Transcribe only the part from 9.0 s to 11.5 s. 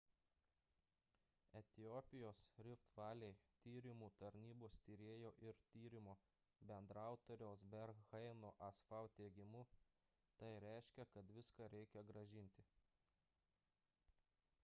teigimu tai reiškia kad